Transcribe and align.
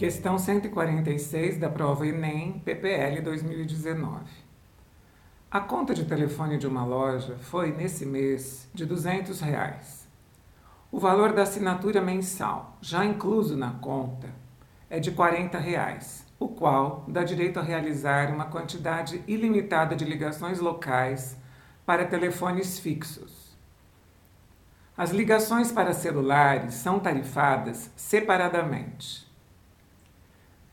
Questão 0.00 0.38
146 0.38 1.58
da 1.58 1.68
prova 1.68 2.06
Enem 2.06 2.58
PPL 2.64 3.20
2019. 3.20 4.24
A 5.50 5.60
conta 5.60 5.92
de 5.92 6.06
telefone 6.06 6.56
de 6.56 6.66
uma 6.66 6.86
loja 6.86 7.36
foi, 7.36 7.70
nesse 7.70 8.06
mês, 8.06 8.66
de 8.72 8.86
200 8.86 9.42
reais. 9.42 10.08
O 10.90 10.98
valor 10.98 11.34
da 11.34 11.42
assinatura 11.42 12.00
mensal, 12.00 12.78
já 12.80 13.04
incluso 13.04 13.58
na 13.58 13.72
conta, 13.72 14.30
é 14.88 14.98
de 14.98 15.10
40 15.10 15.58
reais, 15.58 16.24
o 16.38 16.48
qual 16.48 17.04
dá 17.06 17.22
direito 17.22 17.60
a 17.60 17.62
realizar 17.62 18.32
uma 18.32 18.46
quantidade 18.46 19.22
ilimitada 19.26 19.94
de 19.94 20.06
ligações 20.06 20.60
locais 20.60 21.36
para 21.84 22.06
telefones 22.06 22.78
fixos 22.78 23.50
as 25.00 25.12
ligações 25.12 25.72
para 25.72 25.94
celulares 25.94 26.74
são 26.74 27.00
tarifadas 27.00 27.90
separadamente. 27.96 29.29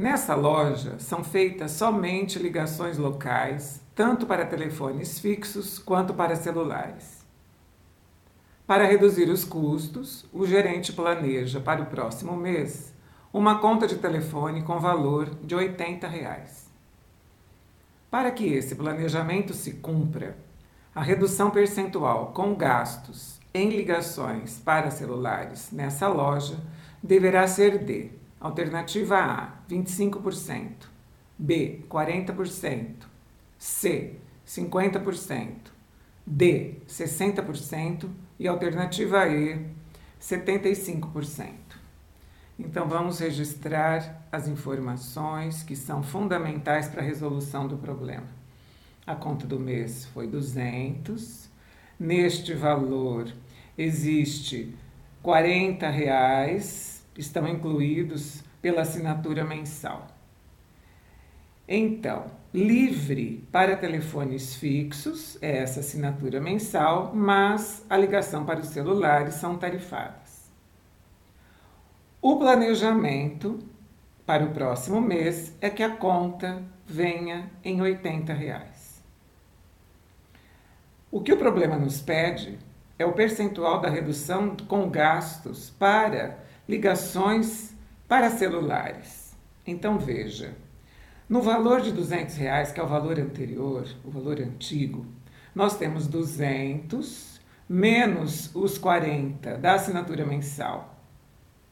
Nessa 0.00 0.34
loja 0.34 0.98
são 0.98 1.22
feitas 1.22 1.72
somente 1.72 2.38
ligações 2.38 2.96
locais, 2.96 3.82
tanto 3.94 4.24
para 4.24 4.46
telefones 4.46 5.18
fixos 5.18 5.78
quanto 5.78 6.14
para 6.14 6.34
celulares. 6.36 7.22
Para 8.66 8.86
reduzir 8.86 9.28
os 9.28 9.44
custos, 9.44 10.24
o 10.32 10.46
gerente 10.46 10.90
planeja 10.90 11.60
para 11.60 11.82
o 11.82 11.86
próximo 11.86 12.34
mês 12.34 12.94
uma 13.30 13.58
conta 13.58 13.86
de 13.86 13.96
telefone 13.96 14.62
com 14.62 14.80
valor 14.80 15.34
de 15.44 15.54
80 15.54 16.08
reais. 16.08 16.70
Para 18.10 18.30
que 18.30 18.46
esse 18.54 18.76
planejamento 18.76 19.52
se 19.52 19.72
cumpra, 19.72 20.34
a 20.94 21.02
redução 21.02 21.50
percentual 21.50 22.32
com 22.32 22.54
gastos 22.54 23.38
em 23.52 23.68
ligações 23.68 24.62
para 24.64 24.90
celulares 24.90 25.68
nessa 25.70 26.08
loja 26.08 26.56
deverá 27.02 27.46
ser 27.46 27.76
de 27.84 28.18
alternativa 28.40 29.18
A, 29.18 29.52
25%, 29.68 30.88
B, 31.38 31.80
40%, 31.88 32.94
C, 33.58 34.14
50%, 34.46 35.54
D, 36.26 36.74
60% 36.88 38.08
e 38.38 38.48
alternativa 38.48 39.28
E, 39.28 39.66
75%. 40.20 41.48
Então 42.58 42.88
vamos 42.88 43.20
registrar 43.20 44.26
as 44.32 44.48
informações 44.48 45.62
que 45.62 45.76
são 45.76 46.02
fundamentais 46.02 46.88
para 46.88 47.02
a 47.02 47.04
resolução 47.04 47.68
do 47.68 47.76
problema. 47.76 48.26
A 49.06 49.14
conta 49.14 49.46
do 49.46 49.58
mês 49.58 50.06
foi 50.06 50.26
200 50.26 51.50
Neste 52.00 52.54
valor 52.54 53.30
existe 53.76 54.74
40 55.22 55.86
reais, 55.90 56.99
estão 57.16 57.46
incluídos 57.48 58.42
pela 58.60 58.82
assinatura 58.82 59.44
mensal. 59.44 60.06
Então, 61.66 62.26
livre 62.52 63.46
para 63.52 63.76
telefones 63.76 64.56
fixos 64.56 65.38
é 65.40 65.58
essa 65.58 65.80
assinatura 65.80 66.40
mensal, 66.40 67.12
mas 67.14 67.84
a 67.88 67.96
ligação 67.96 68.44
para 68.44 68.60
os 68.60 68.66
celulares 68.66 69.34
são 69.34 69.56
tarifadas. 69.56 70.50
O 72.20 72.36
planejamento 72.38 73.60
para 74.26 74.44
o 74.44 74.50
próximo 74.50 75.00
mês 75.00 75.56
é 75.60 75.70
que 75.70 75.82
a 75.82 75.90
conta 75.90 76.62
venha 76.86 77.50
em 77.64 77.80
80 77.80 78.32
reais. 78.32 79.02
O 81.10 81.20
que 81.20 81.32
o 81.32 81.36
problema 81.36 81.76
nos 81.76 82.00
pede 82.00 82.58
é 82.98 83.04
o 83.04 83.12
percentual 83.12 83.80
da 83.80 83.88
redução 83.88 84.56
com 84.68 84.90
gastos 84.90 85.70
para 85.70 86.38
ligações 86.70 87.74
para 88.08 88.30
celulares. 88.30 89.36
Então 89.66 89.98
veja, 89.98 90.54
no 91.28 91.42
valor 91.42 91.80
de 91.80 91.92
200 91.92 92.36
reais, 92.36 92.72
que 92.72 92.80
é 92.80 92.82
o 92.82 92.88
valor 92.88 93.18
anterior, 93.18 93.86
o 94.04 94.10
valor 94.10 94.40
antigo, 94.40 95.04
nós 95.54 95.76
temos 95.76 96.06
200 96.06 97.40
menos 97.68 98.54
os 98.54 98.78
40 98.78 99.58
da 99.58 99.74
assinatura 99.74 100.24
mensal, 100.24 100.96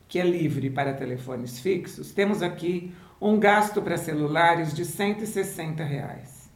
que 0.09 0.19
é 0.19 0.25
livre 0.25 0.69
para 0.69 0.95
telefones 0.95 1.61
fixos, 1.61 2.13
temos 2.13 2.43
aqui 2.43 2.93
um 3.21 3.39
gasto 3.39 3.81
para 3.81 3.97
celulares 3.97 4.75
de 4.75 4.85
160 4.85 5.83
reais. 5.85 6.51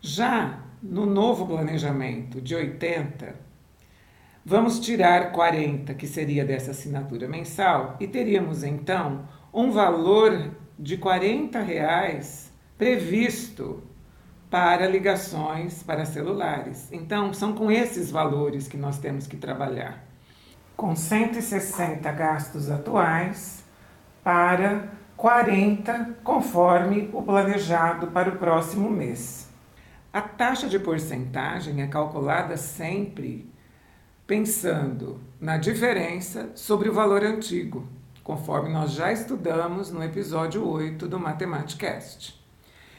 Já 0.00 0.60
no 0.82 1.06
novo 1.06 1.46
planejamento 1.46 2.40
de 2.40 2.54
80, 2.54 3.45
vamos 4.46 4.78
tirar 4.78 5.32
40, 5.32 5.92
que 5.94 6.06
seria 6.06 6.44
dessa 6.44 6.70
assinatura 6.70 7.26
mensal, 7.26 7.96
e 7.98 8.06
teríamos 8.06 8.62
então 8.62 9.28
um 9.52 9.72
valor 9.72 10.52
de 10.78 10.96
40 10.96 11.58
reais 11.60 12.52
previsto 12.78 13.82
para 14.48 14.86
ligações 14.86 15.82
para 15.82 16.04
celulares. 16.04 16.88
Então, 16.92 17.34
são 17.34 17.54
com 17.54 17.72
esses 17.72 18.08
valores 18.08 18.68
que 18.68 18.76
nós 18.76 19.00
temos 19.00 19.26
que 19.26 19.36
trabalhar. 19.36 20.04
Com 20.76 20.94
160 20.94 22.12
gastos 22.12 22.70
atuais 22.70 23.64
para 24.22 24.92
40, 25.16 26.18
conforme 26.22 27.10
o 27.12 27.20
planejado 27.20 28.06
para 28.08 28.28
o 28.28 28.36
próximo 28.36 28.88
mês. 28.88 29.50
A 30.12 30.20
taxa 30.20 30.68
de 30.68 30.78
porcentagem 30.78 31.82
é 31.82 31.88
calculada 31.88 32.56
sempre 32.56 33.55
pensando 34.26 35.20
na 35.40 35.56
diferença 35.56 36.50
sobre 36.56 36.88
o 36.88 36.92
valor 36.92 37.22
antigo, 37.22 37.86
conforme 38.24 38.68
nós 38.68 38.90
já 38.92 39.12
estudamos 39.12 39.92
no 39.92 40.02
episódio 40.02 40.66
8 40.66 41.06
do 41.06 41.20
Mathematicast. 41.20 42.34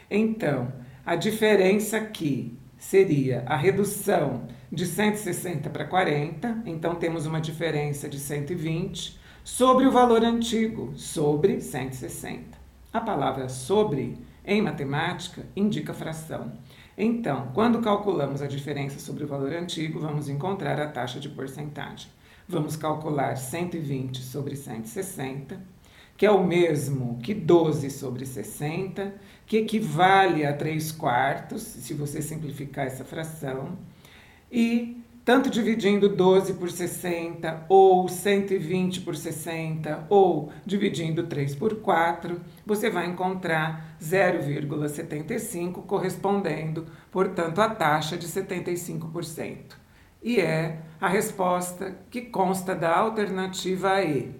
Então, 0.10 0.72
a 1.06 1.16
diferença 1.18 1.98
aqui 1.98 2.58
seria 2.78 3.44
a 3.46 3.58
redução 3.58 4.48
de 4.72 4.86
160 4.86 5.70
para 5.70 5.84
40, 5.84 6.62
então 6.66 6.96
temos 6.96 7.26
uma 7.26 7.42
diferença 7.42 8.08
de 8.08 8.20
120 8.20 9.20
sobre 9.44 9.86
o 9.86 9.92
valor 9.92 10.24
antigo, 10.24 10.94
sobre 10.96 11.60
160. 11.60 12.58
A 12.94 13.02
palavra 13.02 13.50
sobre 13.50 14.18
em 14.48 14.62
matemática 14.62 15.46
indica 15.54 15.94
fração. 15.94 16.54
Então, 16.98 17.52
quando 17.54 17.82
calculamos 17.82 18.42
a 18.42 18.48
diferença 18.48 18.98
sobre 18.98 19.26
o 19.26 19.28
valor 19.28 19.52
antigo, 19.52 20.00
vamos 20.00 20.30
encontrar 20.30 20.80
a 20.80 20.88
taxa 20.88 21.20
de 21.20 21.28
porcentagem. 21.28 22.10
Vamos 22.48 22.78
calcular 22.78 23.36
120 23.36 24.24
sobre 24.24 24.56
160, 24.56 25.62
que 26.16 26.26
é 26.26 26.32
o 26.32 26.44
mesmo 26.44 27.20
que 27.22 27.34
12 27.34 27.90
sobre 27.92 28.26
60, 28.26 29.14
que 29.46 29.58
equivale 29.58 30.46
a 30.46 30.54
3 30.54 30.94
quartos, 30.94 31.62
se 31.62 31.94
você 31.94 32.22
simplificar 32.22 32.88
essa 32.88 33.04
fração, 33.04 33.78
e 34.50 35.04
tanto 35.28 35.50
dividindo 35.50 36.08
12 36.08 36.54
por 36.54 36.72
60, 36.72 37.66
ou 37.68 38.08
120 38.08 39.02
por 39.02 39.14
60, 39.14 40.08
ou 40.08 40.54
dividindo 40.66 41.24
3 41.24 41.54
por 41.54 41.82
4, 41.82 42.40
você 42.66 42.90
vai 42.90 43.08
encontrar 43.08 43.98
0,75 44.02 45.86
correspondendo, 45.86 46.86
portanto, 47.12 47.60
à 47.60 47.68
taxa 47.68 48.16
de 48.16 48.26
75%. 48.26 49.76
E 50.24 50.40
é 50.40 50.80
a 51.02 51.10
resposta 51.10 51.98
que 52.10 52.22
consta 52.22 52.74
da 52.74 52.96
alternativa 52.96 54.02
E. 54.02 54.34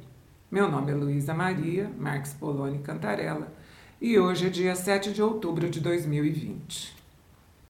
Meu 0.50 0.72
nome 0.72 0.94
é 0.94 0.96
Luísa 0.96 1.34
Maria 1.34 1.92
Marques 2.00 2.34
Poloni 2.34 2.80
Cantarella 2.80 3.54
e 4.00 4.18
hoje 4.18 4.48
é 4.48 4.50
dia 4.50 4.74
7 4.74 5.12
de 5.12 5.22
outubro 5.22 5.70
de 5.70 5.82
2020. 5.82 7.07